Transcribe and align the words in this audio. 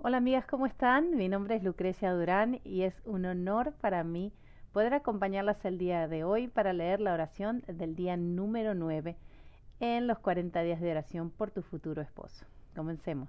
Hola 0.00 0.18
amigas, 0.18 0.46
¿cómo 0.46 0.66
están? 0.66 1.16
Mi 1.16 1.28
nombre 1.28 1.56
es 1.56 1.64
Lucrecia 1.64 2.12
Durán 2.12 2.60
y 2.62 2.82
es 2.82 2.94
un 3.04 3.24
honor 3.24 3.72
para 3.80 4.04
mí 4.04 4.32
poder 4.72 4.94
acompañarlas 4.94 5.64
el 5.64 5.76
día 5.76 6.06
de 6.06 6.22
hoy 6.22 6.46
para 6.46 6.72
leer 6.72 7.00
la 7.00 7.12
oración 7.12 7.64
del 7.66 7.96
día 7.96 8.16
número 8.16 8.76
9 8.76 9.16
en 9.80 10.06
los 10.06 10.20
40 10.20 10.62
días 10.62 10.80
de 10.80 10.92
oración 10.92 11.30
por 11.30 11.50
tu 11.50 11.62
futuro 11.62 12.00
esposo. 12.00 12.46
Comencemos. 12.76 13.28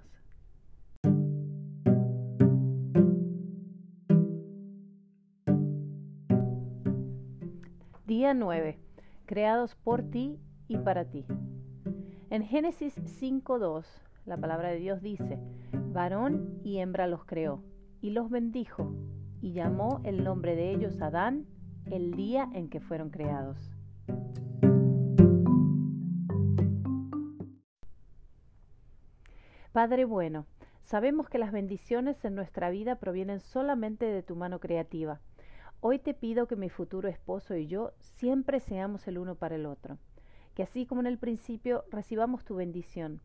Día 8.06 8.32
9. 8.32 8.78
Creados 9.26 9.74
por 9.74 10.04
ti 10.04 10.38
y 10.68 10.78
para 10.78 11.04
ti. 11.04 11.26
En 12.30 12.44
Génesis 12.44 12.96
5.2, 13.20 13.84
la 14.30 14.36
palabra 14.36 14.68
de 14.68 14.76
Dios 14.76 15.02
dice, 15.02 15.40
varón 15.72 16.60
y 16.62 16.78
hembra 16.78 17.08
los 17.08 17.24
creó, 17.24 17.64
y 18.00 18.10
los 18.10 18.30
bendijo, 18.30 18.94
y 19.40 19.54
llamó 19.54 20.00
el 20.04 20.22
nombre 20.22 20.54
de 20.54 20.70
ellos 20.70 21.02
Adán 21.02 21.46
el 21.86 22.12
día 22.12 22.48
en 22.54 22.70
que 22.70 22.78
fueron 22.78 23.10
creados. 23.10 23.58
Padre 29.72 30.04
bueno, 30.04 30.46
sabemos 30.80 31.28
que 31.28 31.38
las 31.38 31.50
bendiciones 31.50 32.24
en 32.24 32.36
nuestra 32.36 32.70
vida 32.70 33.00
provienen 33.00 33.40
solamente 33.40 34.06
de 34.06 34.22
tu 34.22 34.36
mano 34.36 34.60
creativa. 34.60 35.20
Hoy 35.80 35.98
te 35.98 36.14
pido 36.14 36.46
que 36.46 36.54
mi 36.54 36.68
futuro 36.68 37.08
esposo 37.08 37.56
y 37.56 37.66
yo 37.66 37.94
siempre 37.98 38.60
seamos 38.60 39.08
el 39.08 39.18
uno 39.18 39.34
para 39.34 39.56
el 39.56 39.66
otro, 39.66 39.98
que 40.54 40.62
así 40.62 40.86
como 40.86 41.00
en 41.00 41.08
el 41.08 41.18
principio 41.18 41.84
recibamos 41.90 42.44
tu 42.44 42.54
bendición 42.54 43.20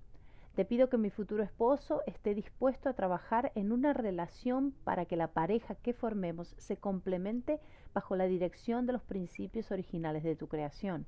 te 0.56 0.64
pido 0.64 0.90
que 0.90 0.98
mi 0.98 1.10
futuro 1.10 1.44
esposo 1.44 2.02
esté 2.06 2.34
dispuesto 2.34 2.88
a 2.88 2.94
trabajar 2.94 3.52
en 3.56 3.74
una 3.74 3.92
relación 3.92 4.72
para 4.86 5.06
que 5.06 5.18
la 5.18 5.28
pareja 5.28 5.76
que 5.76 5.92
formemos 5.92 6.56
se 6.58 6.78
complemente 6.78 7.60
bajo 7.94 8.16
la 8.16 8.26
dirección 8.26 8.86
de 8.86 8.94
los 8.94 9.04
principios 9.04 9.72
originales 9.72 10.24
de 10.24 10.38
tu 10.38 10.48
creación. 10.48 11.06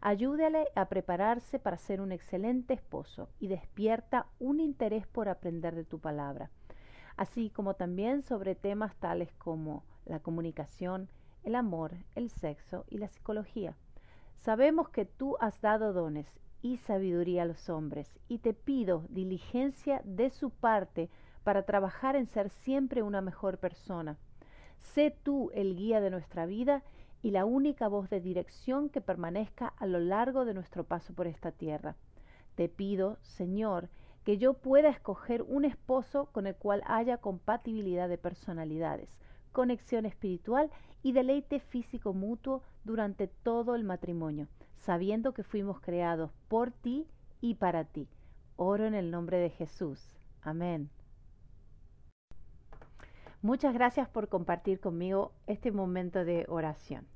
Ayúdale 0.00 0.66
a 0.74 0.88
prepararse 0.88 1.58
para 1.58 1.76
ser 1.76 2.00
un 2.00 2.10
excelente 2.10 2.72
esposo 2.72 3.28
y 3.38 3.48
despierta 3.48 4.26
un 4.38 4.60
interés 4.60 5.06
por 5.06 5.28
aprender 5.28 5.74
de 5.74 5.84
tu 5.84 5.98
palabra, 5.98 6.50
así 7.18 7.50
como 7.50 7.74
también 7.74 8.22
sobre 8.22 8.54
temas 8.54 8.96
tales 8.96 9.30
como 9.34 9.84
la 10.06 10.20
comunicación, 10.20 11.10
el 11.44 11.54
amor, 11.54 11.92
el 12.14 12.30
sexo 12.30 12.86
y 12.88 12.96
la 12.96 13.08
psicología. 13.08 13.76
Sabemos 14.38 14.88
que 14.88 15.04
tú 15.04 15.36
has 15.38 15.60
dado 15.60 15.92
dones 15.92 16.32
y 16.62 16.76
sabiduría 16.78 17.42
a 17.42 17.46
los 17.46 17.68
hombres, 17.68 18.18
y 18.28 18.38
te 18.38 18.52
pido 18.52 19.04
diligencia 19.08 20.02
de 20.04 20.30
su 20.30 20.50
parte 20.50 21.08
para 21.44 21.64
trabajar 21.64 22.16
en 22.16 22.26
ser 22.26 22.50
siempre 22.50 23.02
una 23.02 23.20
mejor 23.20 23.58
persona. 23.58 24.18
Sé 24.78 25.14
tú 25.22 25.50
el 25.54 25.76
guía 25.76 26.00
de 26.00 26.10
nuestra 26.10 26.46
vida 26.46 26.82
y 27.22 27.30
la 27.30 27.44
única 27.44 27.88
voz 27.88 28.08
de 28.10 28.20
dirección 28.20 28.88
que 28.88 29.00
permanezca 29.00 29.74
a 29.76 29.86
lo 29.86 29.98
largo 29.98 30.44
de 30.44 30.54
nuestro 30.54 30.84
paso 30.84 31.14
por 31.14 31.26
esta 31.26 31.52
tierra. 31.52 31.96
Te 32.54 32.68
pido, 32.68 33.18
Señor, 33.22 33.88
que 34.24 34.38
yo 34.38 34.54
pueda 34.54 34.88
escoger 34.88 35.42
un 35.42 35.64
esposo 35.64 36.26
con 36.32 36.46
el 36.46 36.54
cual 36.54 36.82
haya 36.86 37.18
compatibilidad 37.18 38.08
de 38.08 38.18
personalidades, 38.18 39.08
conexión 39.52 40.06
espiritual 40.06 40.70
y 41.02 41.12
deleite 41.12 41.60
físico 41.60 42.12
mutuo 42.12 42.62
durante 42.84 43.28
todo 43.28 43.74
el 43.74 43.84
matrimonio 43.84 44.48
sabiendo 44.80 45.32
que 45.32 45.44
fuimos 45.44 45.80
creados 45.80 46.30
por 46.48 46.70
ti 46.72 47.06
y 47.40 47.54
para 47.54 47.84
ti. 47.84 48.08
Oro 48.56 48.86
en 48.86 48.94
el 48.94 49.10
nombre 49.10 49.38
de 49.38 49.50
Jesús. 49.50 50.00
Amén. 50.42 50.90
Muchas 53.42 53.72
gracias 53.72 54.08
por 54.08 54.28
compartir 54.28 54.80
conmigo 54.80 55.32
este 55.46 55.70
momento 55.70 56.24
de 56.24 56.44
oración. 56.48 57.06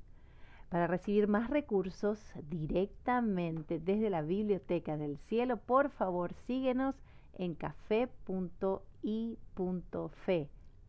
Para 0.69 0.87
recibir 0.87 1.27
más 1.27 1.49
recursos 1.49 2.19
directamente 2.49 3.79
desde 3.79 4.09
la 4.09 4.23
Biblioteca 4.23 4.97
del 4.97 5.17
Cielo, 5.17 5.57
por 5.57 5.91
favor 5.91 6.33
síguenos 6.33 6.95
en 7.33 7.53
café.i.fe 7.53 8.09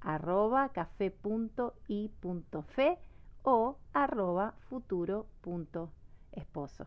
arroba 0.06 0.68
café.i.fe 0.68 1.18
o 3.42 3.76
arroba 3.92 4.54
futuro 4.70 5.26
esposo. 6.32 6.86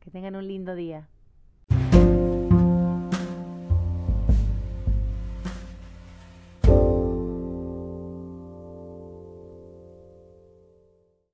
Que 0.00 0.10
tengan 0.10 0.34
un 0.34 0.48
lindo 0.48 0.74
día. 0.74 1.08